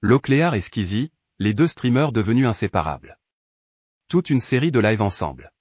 Locléar 0.00 0.54
et 0.54 0.60
Skizzy, 0.60 1.10
les 1.40 1.54
deux 1.54 1.66
streamers 1.66 2.12
devenus 2.12 2.46
inséparables. 2.46 3.18
Toute 4.06 4.30
une 4.30 4.38
série 4.38 4.70
de 4.70 4.78
lives 4.78 5.02
ensemble. 5.02 5.52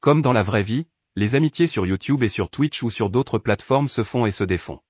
Comme 0.00 0.22
dans 0.22 0.32
la 0.32 0.42
vraie 0.42 0.64
vie, 0.64 0.88
les 1.14 1.36
amitiés 1.36 1.68
sur 1.68 1.86
YouTube 1.86 2.24
et 2.24 2.28
sur 2.28 2.50
Twitch 2.50 2.82
ou 2.82 2.90
sur 2.90 3.10
d'autres 3.10 3.38
plateformes 3.38 3.86
se 3.86 4.02
font 4.02 4.26
et 4.26 4.32
se 4.32 4.42
défont. 4.42 4.80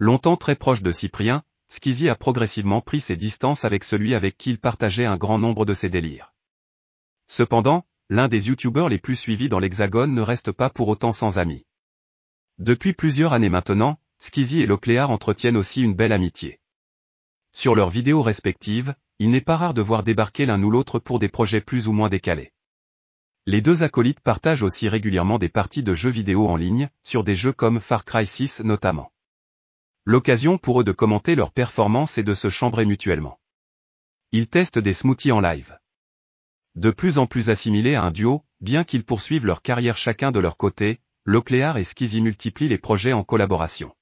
Longtemps 0.00 0.36
très 0.36 0.56
proche 0.56 0.82
de 0.82 0.90
Cyprien, 0.90 1.44
Skizzy 1.68 2.08
a 2.08 2.16
progressivement 2.16 2.80
pris 2.80 2.98
ses 2.98 3.14
distances 3.14 3.64
avec 3.64 3.84
celui 3.84 4.16
avec 4.16 4.36
qui 4.36 4.50
il 4.50 4.58
partageait 4.58 5.06
un 5.06 5.16
grand 5.16 5.38
nombre 5.38 5.64
de 5.64 5.74
ses 5.74 5.88
délires. 5.88 6.34
Cependant, 7.28 7.86
l'un 8.08 8.26
des 8.26 8.48
youtubeurs 8.48 8.88
les 8.88 8.98
plus 8.98 9.14
suivis 9.14 9.48
dans 9.48 9.60
l'Hexagone 9.60 10.14
ne 10.14 10.22
reste 10.22 10.50
pas 10.50 10.68
pour 10.68 10.88
autant 10.88 11.12
sans 11.12 11.38
amis. 11.38 11.64
Depuis 12.58 12.92
plusieurs 12.92 13.34
années 13.34 13.50
maintenant, 13.50 14.00
Skizzy 14.18 14.62
et 14.62 14.66
Locléar 14.66 15.12
entretiennent 15.12 15.56
aussi 15.56 15.80
une 15.82 15.94
belle 15.94 16.10
amitié. 16.10 16.58
Sur 17.58 17.74
leurs 17.74 17.90
vidéos 17.90 18.22
respectives, 18.22 18.94
il 19.18 19.30
n'est 19.30 19.40
pas 19.40 19.56
rare 19.56 19.74
de 19.74 19.82
voir 19.82 20.04
débarquer 20.04 20.46
l'un 20.46 20.62
ou 20.62 20.70
l'autre 20.70 21.00
pour 21.00 21.18
des 21.18 21.28
projets 21.28 21.60
plus 21.60 21.88
ou 21.88 21.92
moins 21.92 22.08
décalés. 22.08 22.52
Les 23.46 23.60
deux 23.60 23.82
acolytes 23.82 24.20
partagent 24.20 24.62
aussi 24.62 24.88
régulièrement 24.88 25.40
des 25.40 25.48
parties 25.48 25.82
de 25.82 25.92
jeux 25.92 26.12
vidéo 26.12 26.46
en 26.46 26.54
ligne, 26.54 26.88
sur 27.02 27.24
des 27.24 27.34
jeux 27.34 27.52
comme 27.52 27.80
Far 27.80 28.04
Cry 28.04 28.28
6 28.28 28.60
notamment. 28.60 29.10
L'occasion 30.04 30.56
pour 30.56 30.82
eux 30.82 30.84
de 30.84 30.92
commenter 30.92 31.34
leurs 31.34 31.50
performances 31.50 32.16
et 32.16 32.22
de 32.22 32.32
se 32.32 32.48
chambrer 32.48 32.86
mutuellement. 32.86 33.40
Ils 34.30 34.46
testent 34.46 34.78
des 34.78 34.94
smoothies 34.94 35.32
en 35.32 35.40
live. 35.40 35.76
De 36.76 36.92
plus 36.92 37.18
en 37.18 37.26
plus 37.26 37.50
assimilés 37.50 37.96
à 37.96 38.04
un 38.04 38.12
duo, 38.12 38.44
bien 38.60 38.84
qu'ils 38.84 39.04
poursuivent 39.04 39.46
leur 39.46 39.62
carrière 39.62 39.96
chacun 39.96 40.30
de 40.30 40.38
leur 40.38 40.58
côté, 40.58 41.00
Locléar 41.24 41.76
et 41.76 41.82
Skizzy 41.82 42.22
multiplient 42.22 42.68
les 42.68 42.78
projets 42.78 43.14
en 43.14 43.24
collaboration. 43.24 43.96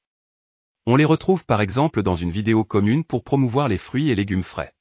On 0.89 0.95
les 0.95 1.05
retrouve 1.05 1.45
par 1.45 1.61
exemple 1.61 2.05
dans 2.05 2.15
une 2.15 2.31
vidéo 2.31 2.63
commune 2.63 3.03
pour 3.03 3.25
promouvoir 3.25 3.67
les 3.67 3.77
fruits 3.77 4.11
et 4.11 4.15
légumes 4.15 4.45
frais. 4.45 4.73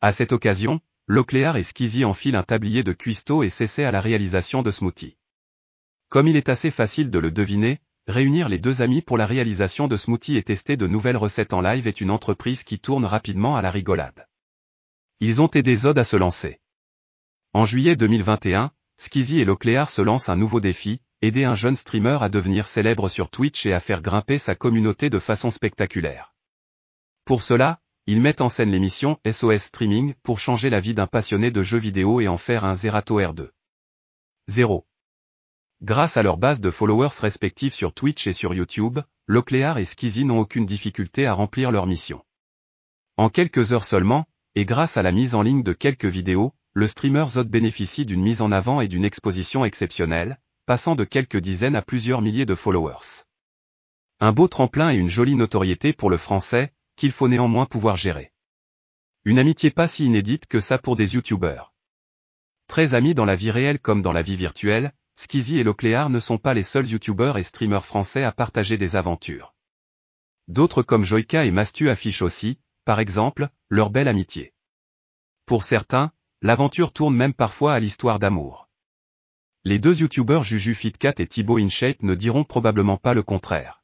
À 0.00 0.12
cette 0.12 0.32
occasion, 0.32 0.80
Locléar 1.06 1.58
et 1.58 1.62
Skizzy 1.62 2.06
enfilent 2.06 2.36
un 2.36 2.42
tablier 2.42 2.82
de 2.82 2.94
cuistot 2.94 3.42
et 3.42 3.50
s'essaient 3.50 3.84
à 3.84 3.90
la 3.90 4.00
réalisation 4.00 4.62
de 4.62 4.70
smoothies. 4.70 5.18
Comme 6.08 6.26
il 6.26 6.36
est 6.36 6.48
assez 6.48 6.70
facile 6.70 7.10
de 7.10 7.18
le 7.18 7.30
deviner, 7.30 7.80
réunir 8.06 8.48
les 8.48 8.58
deux 8.58 8.80
amis 8.80 9.02
pour 9.02 9.18
la 9.18 9.26
réalisation 9.26 9.88
de 9.88 9.98
smoothies 9.98 10.38
et 10.38 10.42
tester 10.42 10.78
de 10.78 10.86
nouvelles 10.86 11.18
recettes 11.18 11.52
en 11.52 11.60
live 11.60 11.86
est 11.86 12.00
une 12.00 12.10
entreprise 12.10 12.64
qui 12.64 12.78
tourne 12.78 13.04
rapidement 13.04 13.56
à 13.56 13.62
la 13.62 13.70
rigolade. 13.70 14.26
Ils 15.20 15.42
ont 15.42 15.48
aidé 15.48 15.76
Zod 15.76 15.98
à 15.98 16.04
se 16.04 16.16
lancer. 16.16 16.60
En 17.52 17.66
juillet 17.66 17.94
2021, 17.94 18.72
Skizzy 18.96 19.40
et 19.40 19.44
Locléar 19.44 19.90
se 19.90 20.00
lancent 20.00 20.30
un 20.30 20.36
nouveau 20.36 20.60
défi, 20.60 21.02
aider 21.22 21.44
un 21.44 21.54
jeune 21.54 21.76
streamer 21.76 22.18
à 22.22 22.28
devenir 22.28 22.66
célèbre 22.66 23.08
sur 23.08 23.30
Twitch 23.30 23.66
et 23.66 23.72
à 23.72 23.80
faire 23.80 24.00
grimper 24.00 24.38
sa 24.38 24.54
communauté 24.54 25.10
de 25.10 25.18
façon 25.18 25.50
spectaculaire. 25.50 26.34
Pour 27.24 27.42
cela, 27.42 27.80
ils 28.06 28.20
mettent 28.20 28.40
en 28.40 28.48
scène 28.48 28.70
l'émission 28.70 29.18
SOS 29.30 29.64
Streaming 29.64 30.14
pour 30.22 30.38
changer 30.38 30.70
la 30.70 30.80
vie 30.80 30.94
d'un 30.94 31.06
passionné 31.06 31.50
de 31.50 31.62
jeux 31.62 31.78
vidéo 31.78 32.20
et 32.20 32.28
en 32.28 32.38
faire 32.38 32.64
un 32.64 32.74
Zerato 32.74 33.20
R2. 33.20 33.50
0. 34.48 34.86
Grâce 35.82 36.16
à 36.16 36.22
leur 36.22 36.38
base 36.38 36.60
de 36.60 36.70
followers 36.70 37.20
respectifs 37.20 37.74
sur 37.74 37.92
Twitch 37.92 38.26
et 38.26 38.32
sur 38.32 38.54
YouTube, 38.54 39.00
Locléar 39.26 39.78
et 39.78 39.84
Skizzy 39.84 40.24
n'ont 40.24 40.40
aucune 40.40 40.66
difficulté 40.66 41.26
à 41.26 41.34
remplir 41.34 41.70
leur 41.70 41.86
mission. 41.86 42.24
En 43.16 43.28
quelques 43.28 43.72
heures 43.72 43.84
seulement, 43.84 44.26
et 44.54 44.64
grâce 44.64 44.96
à 44.96 45.02
la 45.02 45.12
mise 45.12 45.34
en 45.34 45.42
ligne 45.42 45.62
de 45.62 45.72
quelques 45.72 46.06
vidéos, 46.06 46.54
le 46.72 46.86
streamer 46.86 47.26
Zod 47.28 47.48
bénéficie 47.48 48.06
d'une 48.06 48.22
mise 48.22 48.42
en 48.42 48.50
avant 48.50 48.80
et 48.80 48.88
d'une 48.88 49.04
exposition 49.04 49.64
exceptionnelle, 49.64 50.40
passant 50.70 50.94
de 50.94 51.02
quelques 51.02 51.38
dizaines 51.38 51.74
à 51.74 51.82
plusieurs 51.82 52.22
milliers 52.22 52.46
de 52.46 52.54
followers. 52.54 53.24
Un 54.20 54.30
beau 54.30 54.46
tremplin 54.46 54.92
et 54.92 54.94
une 54.94 55.08
jolie 55.08 55.34
notoriété 55.34 55.92
pour 55.92 56.10
le 56.10 56.16
français, 56.16 56.72
qu'il 56.94 57.10
faut 57.10 57.26
néanmoins 57.26 57.66
pouvoir 57.66 57.96
gérer. 57.96 58.30
Une 59.24 59.40
amitié 59.40 59.72
pas 59.72 59.88
si 59.88 60.04
inédite 60.04 60.46
que 60.46 60.60
ça 60.60 60.78
pour 60.78 60.94
des 60.94 61.14
youtubeurs. 61.14 61.74
Très 62.68 62.94
amis 62.94 63.14
dans 63.14 63.24
la 63.24 63.34
vie 63.34 63.50
réelle 63.50 63.80
comme 63.80 64.00
dans 64.00 64.12
la 64.12 64.22
vie 64.22 64.36
virtuelle, 64.36 64.94
Skizzy 65.16 65.58
et 65.58 65.64
Locléar 65.64 66.08
ne 66.08 66.20
sont 66.20 66.38
pas 66.38 66.54
les 66.54 66.62
seuls 66.62 66.86
youtubeurs 66.86 67.36
et 67.36 67.42
streamers 67.42 67.84
français 67.84 68.22
à 68.22 68.30
partager 68.30 68.78
des 68.78 68.94
aventures. 68.94 69.56
D'autres 70.46 70.84
comme 70.84 71.02
Joyka 71.02 71.46
et 71.46 71.50
Mastu 71.50 71.90
affichent 71.90 72.22
aussi, 72.22 72.60
par 72.84 73.00
exemple, 73.00 73.48
leur 73.70 73.90
belle 73.90 74.06
amitié. 74.06 74.54
Pour 75.46 75.64
certains, 75.64 76.12
l'aventure 76.42 76.92
tourne 76.92 77.16
même 77.16 77.34
parfois 77.34 77.74
à 77.74 77.80
l'histoire 77.80 78.20
d'amour. 78.20 78.69
Les 79.62 79.78
deux 79.78 80.00
youtubeurs 80.00 80.42
Juju 80.42 80.74
Fitcat 80.74 81.12
et 81.18 81.26
Thibaut 81.26 81.58
InShape 81.58 82.02
ne 82.02 82.14
diront 82.14 82.44
probablement 82.44 82.96
pas 82.96 83.12
le 83.12 83.22
contraire. 83.22 83.79